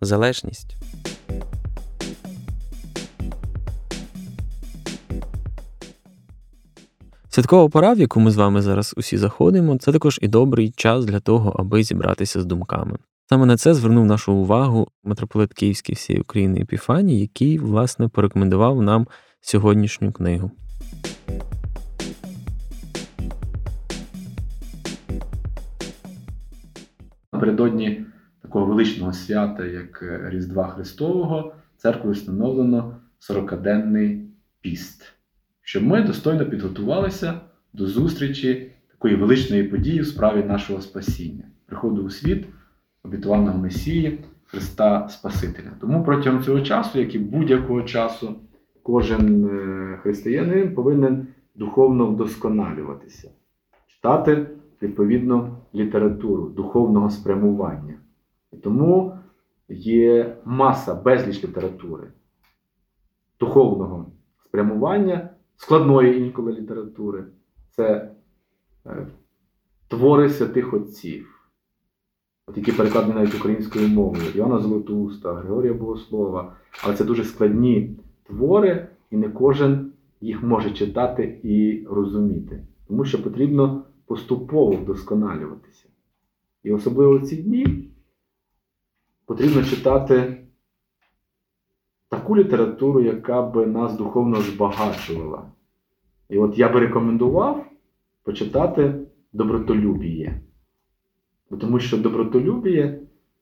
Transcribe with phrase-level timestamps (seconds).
[0.00, 0.76] залежність.
[7.28, 11.04] Святкова пора, в яку ми з вами зараз усі заходимо, це також і добрий час
[11.04, 12.98] для того, аби зібратися з думками.
[13.28, 19.06] Саме на це звернув нашу увагу митрополит Київський всієї України Епіфаній, який, власне, порекомендував нам
[19.40, 20.50] сьогоднішню книгу.
[27.32, 28.06] Напередодні
[28.46, 32.96] такого величного свята, як Різдва Христового, церквою встановлено
[33.30, 34.26] 40-денний
[34.60, 35.12] піст,
[35.62, 37.40] щоб ми достойно підготувалися
[37.72, 42.46] до зустрічі такої величної події в справі нашого спасіння, приходу у світ
[43.02, 45.70] обітуваного Месії, Христа Спасителя.
[45.80, 48.34] Тому протягом цього часу, як і будь-якого часу,
[48.82, 53.30] кожен е, християнин повинен духовно вдосконалюватися,
[53.86, 54.46] читати
[54.82, 57.94] відповідно літературу духовного спрямування.
[58.52, 59.18] І тому
[59.68, 62.12] є маса безліч літератури,
[63.40, 64.06] духовного
[64.44, 67.24] спрямування, складної інколи літератури.
[67.70, 68.10] Це
[68.86, 69.06] е,
[69.88, 71.36] твори святих отців
[72.46, 76.52] от які перекладені навіть українською мовою, Іоанна Золотуста, Григорія Богослова.
[76.84, 77.96] Але це дуже складні
[78.26, 82.64] твори, і не кожен їх може читати і розуміти.
[82.88, 85.88] Тому що потрібно поступово вдосконалюватися.
[86.62, 87.88] І особливо в ці дні
[89.26, 90.46] потрібно читати
[92.08, 95.52] таку літературу, яка би нас духовно збагачувала.
[96.28, 97.66] І от я би рекомендував
[98.22, 98.94] почитати
[99.32, 100.40] добротолюбіє.
[101.60, 103.00] Тому що добротолюбіє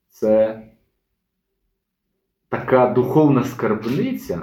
[0.08, 0.62] це
[2.48, 4.42] така духовна скарбниця,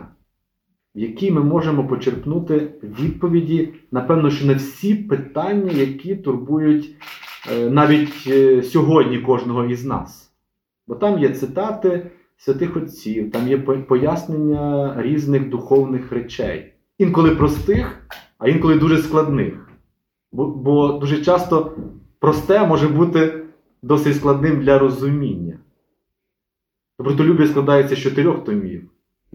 [0.96, 6.96] в якій ми можемо почерпнути відповіді, напевно, що на всі питання, які турбують
[7.52, 10.31] е, навіть е, сьогодні кожного із нас.
[10.92, 16.74] Бо там є цитати святих отців, там є пояснення різних духовних речей.
[16.98, 18.08] Інколи простих,
[18.38, 19.70] а інколи дуже складних.
[20.32, 21.78] Бо, бо дуже часто
[22.20, 23.46] просте може бути
[23.82, 25.58] досить складним для розуміння.
[27.00, 28.90] Добротолюб'я складається з чотирьох томів,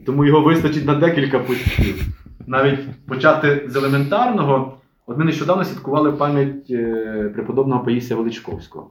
[0.06, 2.06] тому його вистачить на декілька пустів.
[2.46, 8.90] Навіть почати з елементарного, от ми нещодавно святкували пам'ять е, преподобного Паїсія Величковського,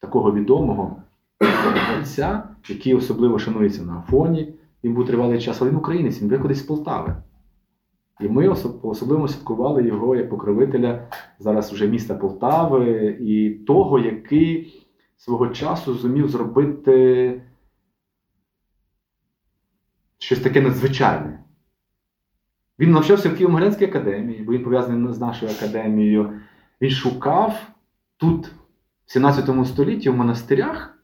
[0.00, 1.02] такого відомого
[2.20, 4.54] отця, який особливо шанується на Афоні.
[4.84, 7.16] Він був тривалий час, але він українець, він виходить з Полтави.
[8.20, 8.48] І ми
[8.82, 11.08] особливо святкували його як покровителя
[11.38, 14.86] зараз вже міста Полтави і того, який
[15.16, 17.42] свого часу зумів зробити
[20.18, 21.44] щось таке надзвичайне.
[22.78, 26.32] Він навчався в Києво-Могилянській академії, бо він пов'язаний з нашою академією.
[26.80, 27.70] Він шукав
[28.16, 28.46] тут,
[29.06, 30.99] в 17 столітті, в монастирях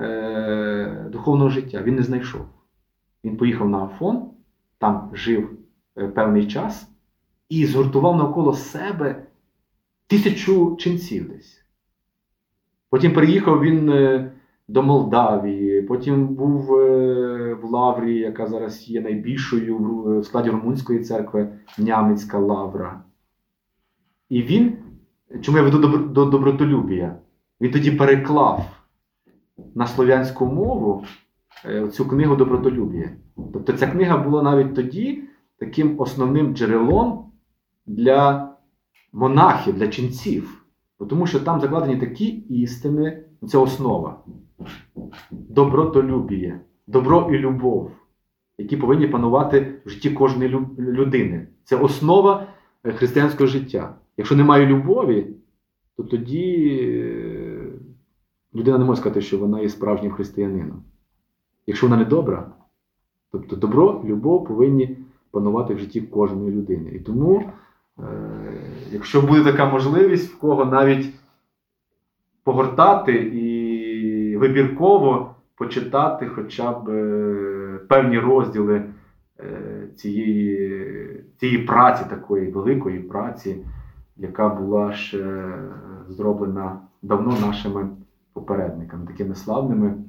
[0.00, 1.82] е- духовного життя.
[1.82, 2.46] Він не знайшов.
[3.24, 4.30] Він поїхав на Афон,
[4.78, 5.60] там жив.
[5.98, 6.88] Е, певний час
[7.48, 9.26] і згуртував навколо себе
[10.06, 11.64] тисячу ченців десь.
[12.90, 14.32] Потім приїхав він е,
[14.68, 16.64] до Молдавії, потім був
[17.60, 23.02] в Лаврі, яка зараз є найбільшою в складі Румунської церкви Нямецька Лавра.
[24.28, 24.76] І він,
[25.40, 27.16] чому я веду до добротолюбія,
[27.60, 28.79] він тоді переклав
[29.74, 31.04] на слов'янську мову
[31.92, 33.10] цю книгу Добротолюбія.
[33.52, 35.22] Тобто ця книга була навіть тоді
[35.58, 37.24] таким основним джерелом
[37.86, 38.52] для
[39.12, 40.64] монахів, для ченців.
[41.08, 44.24] Тому що там закладені такі істини, це основа.
[45.30, 47.90] Добротолюбіє, добро і любов,
[48.58, 51.46] які повинні панувати в житті кожної людини.
[51.64, 52.46] Це основа
[52.84, 53.94] е, християнського життя.
[54.16, 55.26] Якщо немає любові,
[55.96, 57.39] то тоді е,
[58.54, 60.82] людина не може сказати, що вона є справжнім християнином.
[61.66, 62.46] Якщо вона не добра,
[63.32, 64.96] тобто добро, любов повинні
[65.30, 66.90] панувати в житті кожної людини.
[66.90, 67.42] І тому,
[67.98, 68.02] е,
[68.90, 71.14] якщо буде така можливість, в кого навіть
[72.44, 78.84] погортати і вибірково почитати хоча б е, певні розділи
[79.40, 83.56] е, цієї, цієї праці, такої великої праці,
[84.16, 85.54] яка була ще
[86.08, 87.88] зроблена давно нашими
[88.32, 90.04] попередниками, такими славними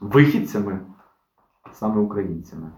[0.00, 0.80] вихідцями
[1.72, 2.70] саме українцями.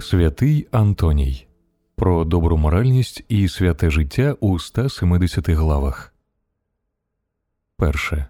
[0.00, 1.46] Святий Антоній
[1.96, 6.14] про добру моральність і святе життя у 170 главах.
[7.76, 8.26] Перше.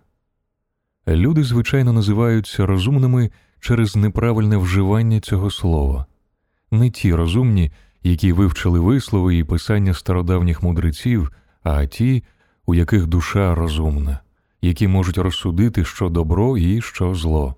[1.08, 3.30] Люди звичайно називаються розумними
[3.66, 6.06] через неправильне вживання цього слова,
[6.70, 7.72] не ті розумні,
[8.02, 11.32] які вивчили вислови і писання стародавніх мудреців,
[11.62, 12.24] а ті,
[12.66, 14.20] у яких душа розумна,
[14.62, 17.54] які можуть розсудити, що добро і що зло.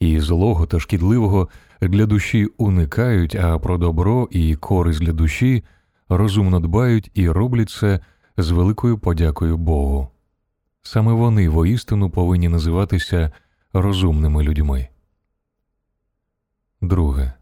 [0.00, 1.48] І злого та шкідливого
[1.80, 5.64] для душі уникають, а про добро і користь для душі
[6.08, 8.00] розумно дбають і роблять це
[8.36, 10.08] з великою подякою Богу.
[10.82, 13.32] Саме вони воістину повинні називатися
[13.72, 14.88] розумними людьми.
[16.80, 17.32] Друге.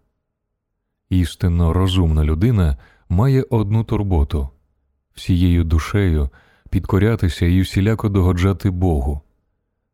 [1.10, 2.76] Істинно розумна людина
[3.08, 4.48] має одну турботу
[5.14, 6.30] всією душею
[6.70, 9.20] підкорятися і всіляко догоджати Богу.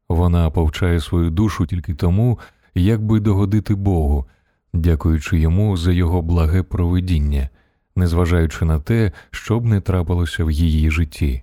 [0.08, 2.38] Вона повчає свою душу тільки тому,
[2.74, 4.26] як би догодити Богу,
[4.72, 7.48] дякуючи йому за його благе провидіння,
[7.96, 11.42] незважаючи на те, що б не трапилося в її житті.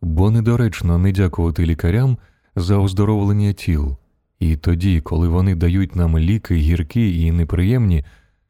[0.00, 2.18] Бо недоречно не дякувати лікарям
[2.56, 3.96] за оздоровлення тіл,
[4.38, 8.04] і тоді, коли вони дають нам ліки гіркі і неприємні,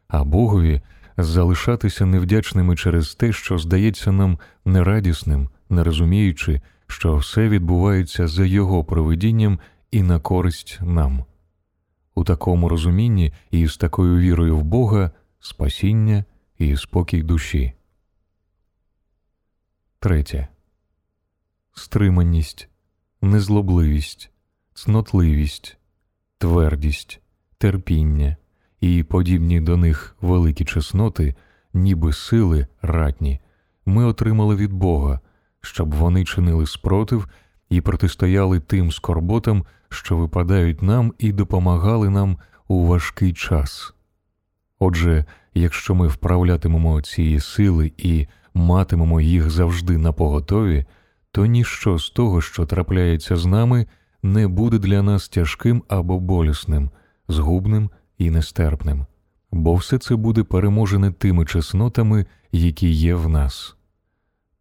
[0.08, 0.80] а Богові
[1.16, 8.84] залишатися невдячними через те, що здається нам нерадісним, не розуміючи, що все відбувається за Його
[8.84, 9.58] провидінням
[9.90, 11.24] і на користь нам.
[12.14, 15.10] У такому розумінні і з такою вірою в Бога
[15.40, 16.24] спасіння
[16.58, 17.72] і спокій душі.
[19.98, 20.48] Третє.
[21.72, 22.68] Стриманість,
[23.22, 24.30] незлобливість,
[24.74, 25.76] цнотливість,
[26.38, 27.20] твердість,
[27.58, 28.36] терпіння
[28.80, 31.34] і подібні до них великі чесноти,
[31.74, 33.40] ніби сили ратні,
[33.86, 35.20] ми отримали від Бога,
[35.60, 37.28] щоб вони чинили спротив
[37.68, 42.38] і протистояли тим скорботам, що випадають нам і допомагали нам
[42.68, 43.94] у важкий час.
[44.78, 45.24] Отже,
[45.54, 50.84] якщо ми вправлятимемо ці сили і матимемо їх завжди на поготові,
[51.30, 53.86] то ніщо з того, що трапляється з нами,
[54.24, 56.90] не буде для нас тяжким або болісним,
[57.28, 59.06] згубним і нестерпним,
[59.52, 63.76] бо все це буде переможене тими чеснотами, які є в нас.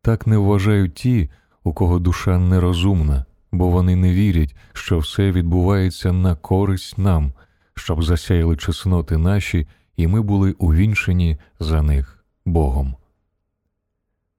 [0.01, 1.29] Так не вважають ті,
[1.63, 7.33] у кого душа нерозумна, бо вони не вірять, що все відбувається на користь нам,
[7.75, 9.67] щоб засяяли чесноти наші,
[9.97, 12.95] і ми були увінчені за них Богом.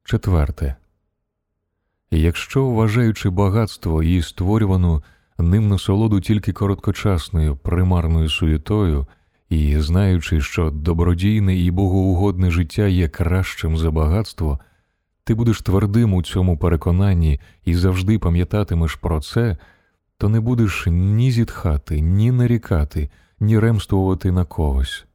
[0.05, 0.77] Четверте.
[2.11, 5.03] Якщо, вважаючи багатство і створювану
[5.39, 9.07] ним насолоду тільки короткочасною примарною суєтою,
[9.49, 14.61] і знаючи, що добродійне і богоугодне життя є кращим за багатство,
[15.25, 19.57] ти будеш твердим у цьому переконанні і завжди пам'ятатимеш про це,
[20.19, 23.11] то не будеш ні зітхати, ні нарікати,
[23.41, 25.07] ні ремствувати на когось.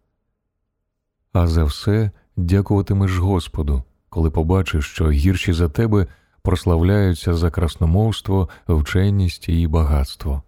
[1.34, 6.08] А за все дякуватимеш Господу, коли побачиш, що гірші за тебе
[6.42, 10.44] прославляються за красномовство, вченість і багатство.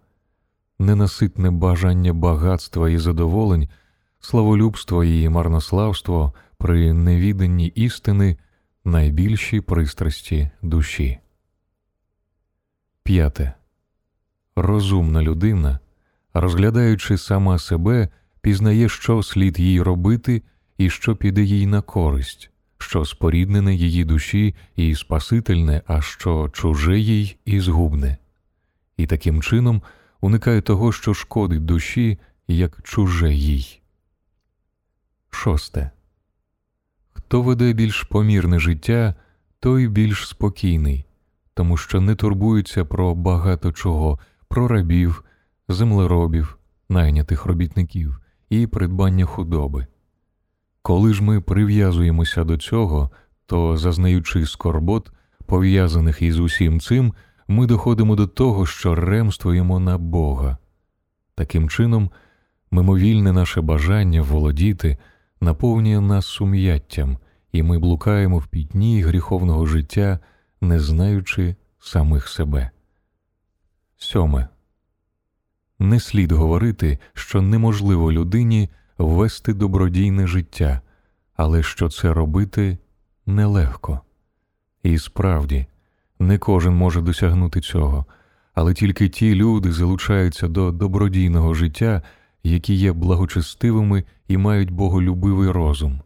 [0.79, 3.69] Ненаситне бажання багатства і задоволень,
[4.19, 8.37] славолюбство і марнославство при невіданні істини
[8.85, 11.19] найбільші пристрасті душі.
[13.03, 13.53] П'яте.
[14.55, 15.79] Розумна людина,
[16.33, 18.09] розглядаючи сама себе,
[18.41, 20.43] пізнає, що слід їй робити
[20.77, 22.51] і що піде їй на користь,
[22.91, 28.17] що споріднене її душі і спасительне, а що чуже їй і згубне,
[28.97, 29.81] і таким чином
[30.21, 33.81] уникає того, що шкодить душі, як чуже їй.
[35.29, 35.91] Шосте.
[37.13, 39.15] Хто веде більш помірне життя,
[39.59, 41.05] той більш спокійний,
[41.53, 45.23] тому що не турбується про багато чого, про рабів,
[45.67, 46.57] землеробів,
[46.89, 48.19] найнятих робітників
[48.49, 49.87] і придбання худоби.
[50.81, 53.11] Коли ж ми прив'язуємося до цього,
[53.45, 55.11] то, зазнаючи скорбот,
[55.45, 57.13] пов'язаних із усім цим,
[57.47, 60.57] ми доходимо до того, що ремствуємо на Бога.
[61.35, 62.11] Таким чином,
[62.71, 64.97] мимовільне наше бажання володіти
[65.41, 67.17] наповнює нас сум'яттям,
[67.51, 70.19] і ми блукаємо в пітні гріховного життя,
[70.61, 72.71] не знаючи самих себе.
[73.97, 74.47] Сьоме.
[75.79, 78.69] Не слід говорити, що неможливо людині
[79.07, 80.81] вести добродійне життя,
[81.35, 82.77] але що це робити
[83.25, 84.01] нелегко.
[84.83, 85.65] І справді,
[86.19, 88.05] не кожен може досягнути цього,
[88.53, 92.01] але тільки ті люди залучаються до добродійного життя,
[92.43, 96.01] які є благочестивими і мають боголюбивий розум.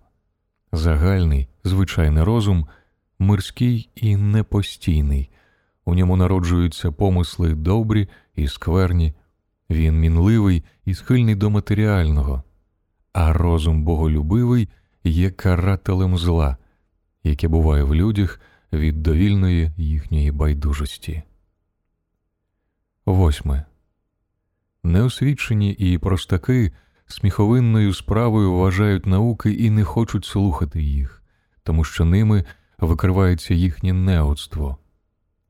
[0.71, 2.67] загальний, звичайний розум,
[3.19, 5.29] мирський і непостійний.
[5.85, 9.13] У ньому народжуються помисли добрі і скверні,
[9.69, 12.43] він мінливий і схильний до матеріального,
[13.15, 14.69] а розум боголюбивий
[15.03, 16.57] є карателем зла,
[17.24, 18.39] яке буває в людях
[18.74, 21.24] від довільної їхньої байдужості.
[23.05, 23.65] Восьме.
[24.84, 26.72] Неосвічені і простаки
[27.07, 31.24] сміховинною справою вважають науки і не хочуть слухати їх,
[31.63, 32.45] тому що ними
[32.79, 34.77] викривається їхнє неоцтво,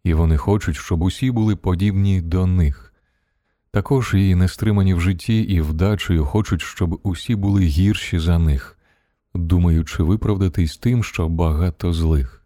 [0.03, 2.94] і вони хочуть, щоб усі були подібні до них.
[3.75, 8.77] Також і нестримані в житті і вдачею хочуть, щоб усі були гірші за них,
[9.34, 12.46] думаючи виправдатись тим, що багато злих.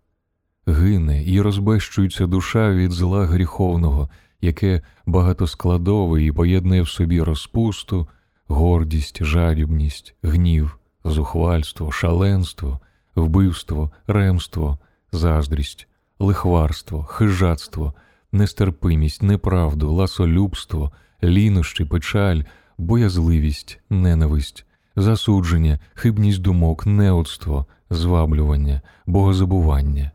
[0.67, 4.09] Гине і розбещується душа від зла гріховного,
[4.41, 8.07] яке багатоскладове і поєднує в собі розпусту,
[8.47, 12.79] гордість, жадібність, гнів, зухвальство, шаленство,
[13.15, 14.79] вбивство, ремство,
[15.11, 15.87] заздрість,
[16.19, 17.93] лихварство, хижацтво,
[18.31, 20.91] нестерпимість, неправду, ласолюбство,
[21.23, 22.41] лінощі, печаль,
[22.77, 30.11] боязливість, ненависть, засудження, хибність думок, неудство, зваблювання, богозабування.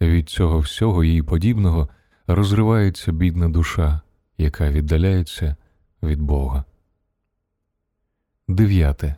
[0.00, 1.88] Від цього всього її подібного
[2.26, 4.00] розривається бідна душа,
[4.38, 5.56] яка віддаляється
[6.02, 6.64] від Бога.
[8.48, 9.16] Дев'яте.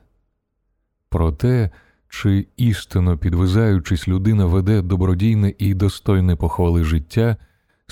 [1.08, 1.70] Про те,
[2.08, 7.36] чи істинно підвизаючись, людина веде добродійне і достойне похвали життя,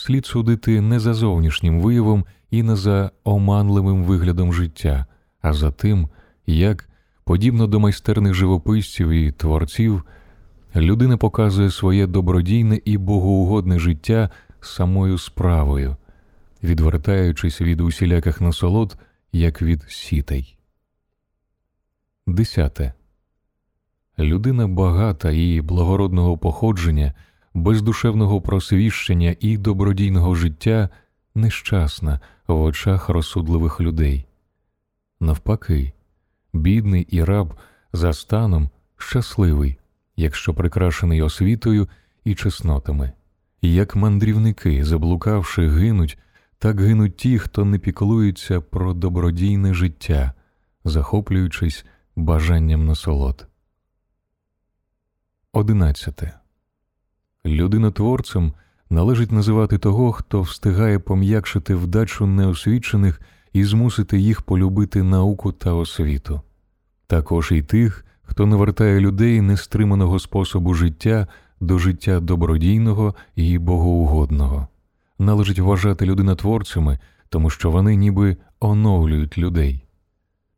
[0.00, 5.06] слід судити не за зовнішнім виявом і не за оманливим виглядом життя,
[5.42, 6.08] а за тим,
[6.46, 6.88] як,
[7.24, 10.02] подібно до майстерних живописців і творців,
[10.76, 14.30] людина показує своє добродійне і богоугодне життя
[14.60, 15.96] самою справою,
[16.62, 18.96] відвертаючись від усіляких насолод,
[19.32, 20.56] як від сітей.
[22.26, 22.92] Десяте.
[24.18, 27.14] Людина багата і благородного походження,
[27.60, 30.88] бездушевного просвіщення і добродійного життя
[31.34, 34.26] нещасна в очах розсудливих людей.
[35.20, 35.92] Навпаки,
[36.52, 37.54] бідний і раб
[37.92, 39.78] за станом щасливий,
[40.16, 41.88] якщо прикрашений освітою
[42.24, 43.12] і чеснотами.
[43.62, 46.18] Як мандрівники, заблукавши, гинуть,
[46.58, 50.32] так гинуть ті, хто не піклується про добродійне життя,
[50.84, 51.84] захоплюючись
[52.16, 53.46] бажанням насолод.
[55.52, 56.39] Одинадцяте.
[57.46, 58.52] Людинотворцем
[58.90, 63.20] належить називати того, хто встигає пом'якшити вдачу неосвічених
[63.52, 66.40] і змусити їх полюбити науку та освіту,
[67.06, 71.26] також і тих, хто навертає людей нестриманого способу життя
[71.60, 74.68] до життя добродійного і богоугодного.
[75.18, 79.84] Належить вважати людинотворцями, тому що вони ніби оновлюють людей.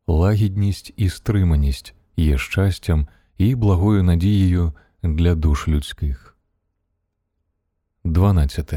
[0.07, 3.07] Лагідність і стриманість є щастям
[3.39, 4.73] і благою надією
[5.03, 6.32] для душ людських.
[8.04, 8.75] 12.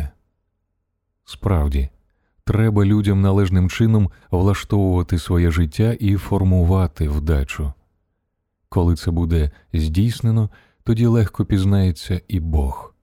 [1.25, 1.89] Справді,
[2.43, 7.73] треба людям належним чином влаштовувати своє життя і формувати вдачу.
[8.69, 10.49] Коли це буде здійснено,
[10.83, 12.93] тоді легко пізнається і Бог.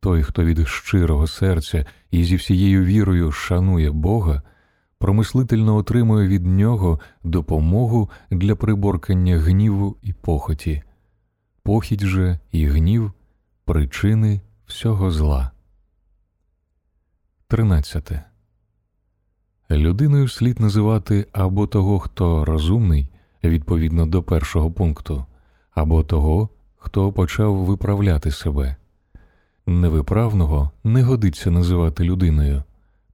[0.00, 4.42] Той, хто від щирого серця і зі всією вірою шанує Бога,
[4.98, 10.82] промислительно отримує від нього допомогу для приборкання гніву і похоті,
[11.62, 13.12] похідь же і гнів
[13.64, 14.40] причини
[14.76, 15.50] всього зла.
[17.48, 18.12] 13.
[19.70, 23.08] Людиною слід називати або того, хто розумний
[23.44, 25.24] відповідно до першого пункту,
[25.74, 28.76] або того, хто почав виправляти себе.
[29.66, 32.62] Невиправного не годиться називати людиною,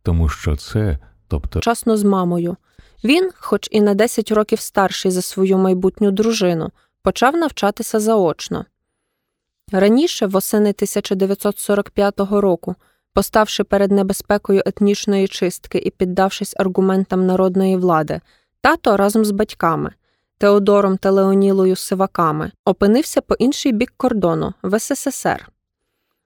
[0.02, 2.56] тому що це, тобто Часно з мамою.
[3.04, 6.70] Він, хоч і на 10 років старший за свою майбутню дружину,
[7.02, 8.64] почав навчатися заочно.
[9.72, 12.74] Раніше, восени 1945 року,
[13.12, 18.20] поставши перед небезпекою етнічної чистки і піддавшись аргументам народної влади,
[18.60, 19.92] тато разом з батьками
[20.38, 25.48] Теодором та Леонілою Сиваками опинився по інший бік кордону в СССР.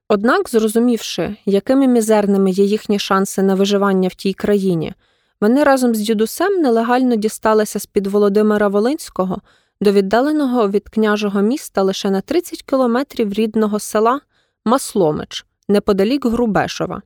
[0.09, 4.93] Однак, зрозумівши, якими мізерними є їхні шанси на виживання в тій країні,
[5.41, 9.41] вони разом з дідусем нелегально дісталися з-під Володимира Волинського
[9.81, 14.21] до віддаленого від княжого міста лише на 30 кілометрів рідного села
[14.65, 17.01] Масломич, неподалік Грубешова,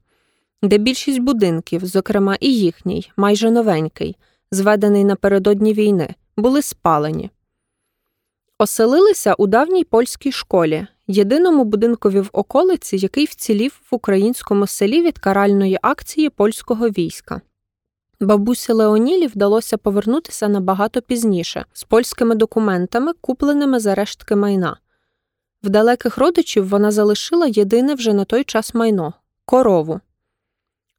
[0.62, 4.18] де більшість будинків, зокрема і їхній, майже новенький,
[4.52, 7.30] зведений напередодні війни, були спалені.
[8.60, 15.20] Оселилися у давній польській школі, єдиному будинкові в околиці, який вцілів в українському селі від
[15.20, 17.42] каральної акції польського війська.
[18.22, 24.78] Бабусі Леонілі вдалося повернутися набагато пізніше з польськими документами, купленими за рештки майна.
[25.64, 29.14] В далеких родичів вона залишила єдине вже на той час майно
[29.46, 30.00] корову.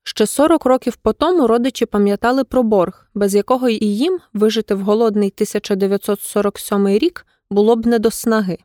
[0.02, 4.80] Ще 40 років по тому родичі пам'ятали про борг, без якого і їм вижити в
[4.80, 8.58] голодний 1947 рік було б не до снаги.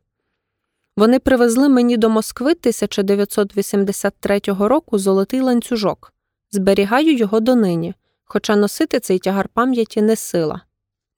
[0.98, 6.14] Вони привезли мені до Москви 1983 року золотий ланцюжок.
[6.52, 7.94] Зберігаю його донині,
[8.27, 10.62] хоча носити цей тягар пам'яті не сила.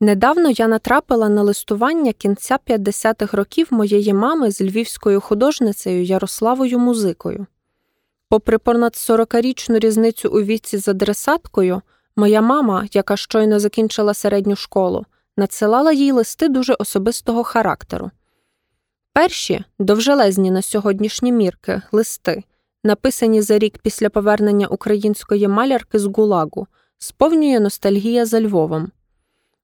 [0.01, 7.45] Недавно я натрапила на листування кінця 50-х років моєї мами з львівською художницею Ярославою Музикою.
[8.29, 11.81] Попри понад 40-річну різницю у віці з адресаткою,
[12.15, 15.05] моя мама, яка щойно закінчила середню школу,
[15.37, 18.11] надсилала їй листи дуже особистого характеру.
[19.13, 22.43] Перші, довжелезні на сьогоднішні мірки, листи,
[22.83, 26.67] написані за рік після повернення української малярки з Гулагу,
[26.99, 28.91] сповнює ностальгія за Львовом.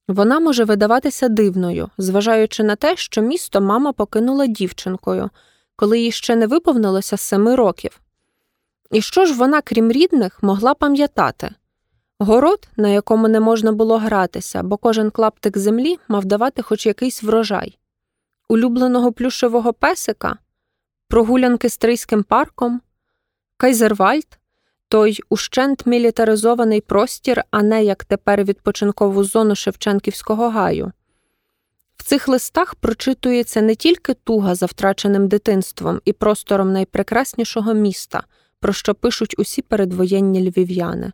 [0.07, 5.29] Вона може видаватися дивною, зважаючи на те, що місто мама покинула дівчинкою,
[5.75, 8.01] коли їй ще не виповнилося семи років.
[8.91, 11.49] І що ж вона, крім рідних, могла пам'ятати?
[12.19, 17.23] Город, на якому не можна було гратися, бо кожен клаптик землі мав давати хоч якийсь
[17.23, 17.77] врожай,
[18.49, 20.37] улюбленого плюшевого песика,
[21.07, 22.81] прогулянки стрийським парком,
[23.57, 24.27] Кайзервальд,
[24.87, 30.91] той ущент мілітаризований простір, а не як тепер відпочинкову зону Шевченківського гаю.
[31.97, 38.23] В цих листах прочитується не тільки туга за втраченим дитинством і простором найпрекраснішого міста,
[38.59, 41.11] про що пишуть усі передвоєнні львів'яни.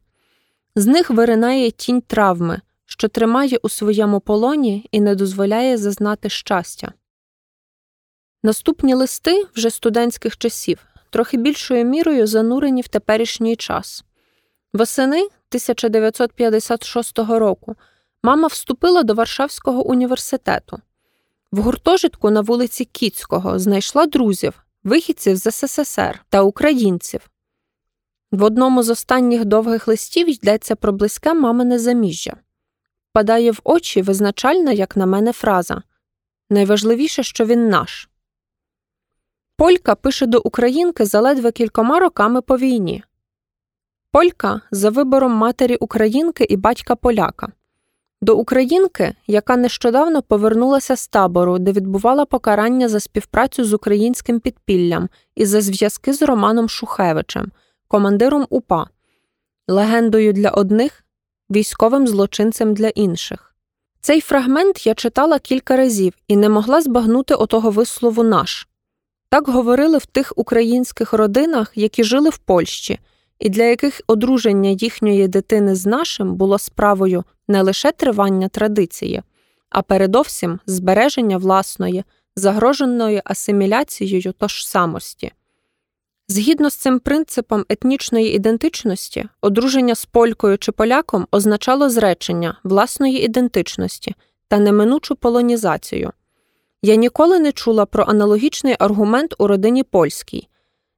[0.76, 6.94] З них виринає тінь травми, що тримає у своєму полоні і не дозволяє зазнати щастя.
[8.44, 10.80] Наступні листи вже студентських часів
[11.12, 14.04] трохи більшою мірою занурені в теперішній час.
[14.74, 17.76] Восени 1956 року
[18.24, 20.80] мама вступила до Варшавського університету.
[21.52, 27.30] В гуртожитку на вулиці Кіцького знайшла друзів, вихідців з СССР та українців.
[28.32, 32.34] В одному з останніх довгих листів йдеться про близьке мамине заміжжя.
[33.14, 35.82] Падає в очі визначальна, як на мене, фраза
[36.52, 38.10] найважливіше, що він наш.
[39.62, 43.04] Полька пише до українки за ледве кількома роками по війні.
[44.12, 47.52] Полька за вибором матері українки і батька поляка.
[48.22, 55.10] До українки, яка нещодавно повернулася з табору, де відбувала покарання за співпрацю з українським підпіллям
[55.36, 57.52] і за зв'язки з Романом Шухевичем,
[57.88, 58.88] командиром УПА,
[59.68, 61.04] легендою для одних,
[61.52, 63.56] військовим злочинцем для інших.
[64.00, 68.68] Цей фрагмент я читала кілька разів і не могла збагнути отого вислову наш.
[69.32, 73.00] Так говорили в тих українських родинах, які жили в Польщі,
[73.40, 79.24] і для яких одруження їхньої дитини з нашим було справою не лише тривання традиції,
[79.70, 82.04] а передовсім збереження власної,
[82.36, 85.32] загроженої асиміляцією тож самості.
[86.28, 94.16] Згідно з цим принципом етнічної ідентичності, одруження з полькою чи поляком означало зречення власної ідентичності
[94.48, 96.12] та неминучу полонізацію.
[96.82, 100.48] Я ніколи не чула про аналогічний аргумент у родині польській.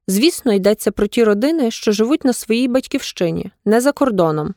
[0.06, 4.54] Звісно, йдеться про ті родини, що живуть на своїй батьківщині, не за кордоном.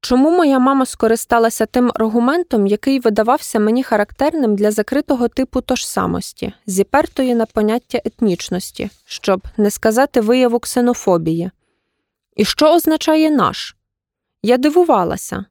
[0.00, 7.34] Чому моя мама скористалася тим аргументом, який видавався мені характерним для закритого типу тожсамості, зіпертої
[7.34, 11.50] на поняття етнічності, щоб не сказати вияву ксенофобії?
[12.36, 13.76] І що означає наш?
[14.42, 15.44] Я дивувалася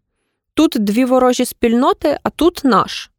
[0.53, 3.11] тут дві ворожі спільноти, а тут наш.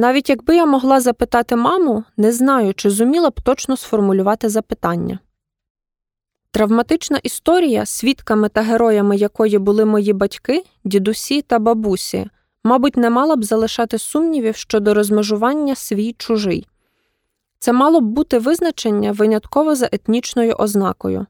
[0.00, 5.18] Навіть якби я могла запитати маму, не знаю, чи зуміла б точно сформулювати запитання.
[6.50, 12.30] Травматична історія, свідками та героями якої були мої батьки, дідусі та бабусі,
[12.64, 16.66] мабуть, не мала б залишати сумнівів щодо розмежування свій чужий.
[17.58, 21.26] Це мало б бути визначення винятково за етнічною ознакою,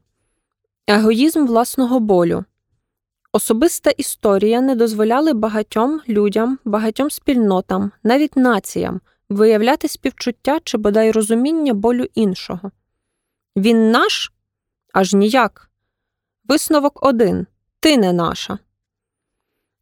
[0.87, 2.45] егоїзм власного болю.
[3.31, 11.73] Особиста історія не дозволяли багатьом людям, багатьом спільнотам, навіть націям виявляти співчуття чи бодай розуміння
[11.73, 12.71] болю іншого.
[13.55, 14.31] Він наш
[14.93, 15.69] аж ніяк.
[16.43, 17.47] Висновок один
[17.79, 18.59] ти не наша.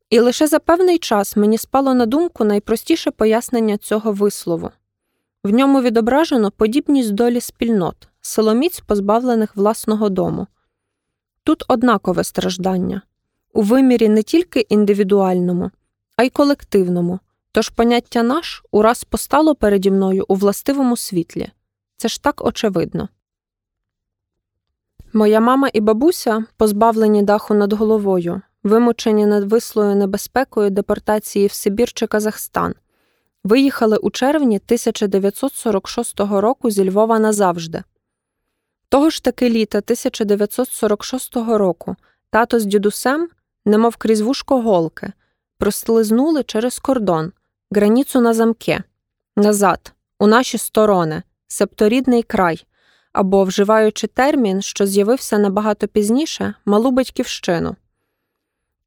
[0.10, 4.72] І лише за певний час мені спало на думку найпростіше пояснення цього вислову.
[5.44, 10.48] В ньому відображено подібність долі спільнот, силоміць, позбавлених власного дому.
[11.44, 13.02] Тут однакове страждання
[13.58, 15.72] у вимірі не тільки індивідуальному,
[16.16, 17.20] а й колективному.
[17.52, 21.52] Тож поняття наш ураз постало переді мною у властивому світлі.
[21.98, 23.10] Це ж так очевидно.
[25.14, 31.94] Моя мама і бабуся, позбавлені даху над головою, вимучені над вислою небезпекою депортації в Сибір
[31.94, 32.76] чи Казахстан,
[33.44, 37.84] виїхали у червні 1946 року зі Львова назавжди.
[38.90, 41.96] Того ж таки літа 1946 року
[42.30, 43.30] тато з дідусем,
[43.68, 45.14] немов крізь вушко голки,
[45.58, 47.32] прослизнули через кордон,
[47.72, 48.84] границю на замке,
[49.36, 52.66] назад, у наші сторони, септорідний край,
[53.14, 57.76] або, вживаючи термін, що з'явився набагато пізніше, малу батьківщину.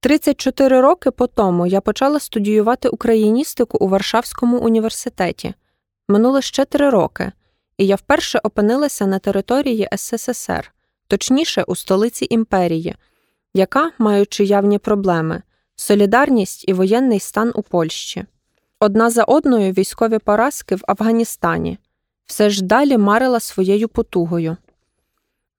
[0.00, 5.54] 34 роки по тому я почала студіювати україністику у Варшавському університеті.
[6.08, 7.32] Минуло ще три роки,
[7.78, 10.72] і я вперше опинилася на території СССР,
[11.08, 12.96] точніше, у столиці імперії,
[13.54, 15.42] яка, маючи явні проблеми,
[15.76, 18.24] солідарність і воєнний стан у Польщі.
[18.80, 21.78] Одна за одною військові поразки в Афганістані,
[22.26, 24.56] все ж далі марила своєю потугою.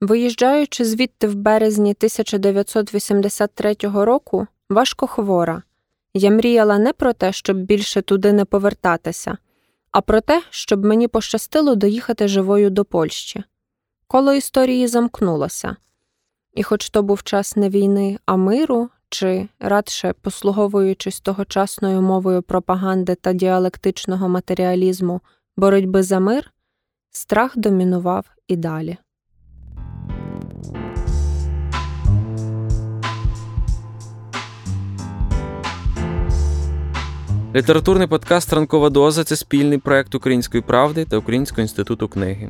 [0.01, 5.63] Виїжджаючи звідти в березні 1983 року, важко хвора,
[6.13, 9.37] я мріяла не про те, щоб більше туди не повертатися,
[9.91, 13.43] а про те, щоб мені пощастило доїхати живою до Польщі.
[14.07, 15.75] Коло історії замкнулося.
[16.53, 23.15] І, хоч то був час не війни, а миру, чи, радше послуговуючись тогочасною мовою пропаганди
[23.15, 25.21] та діалектичного матеріалізму
[25.57, 26.51] боротьби за мир,
[27.11, 28.97] страх домінував і далі.
[37.55, 42.49] Літературний подкаст Ранкова доза це спільний проект Української правди та Українського інституту книги.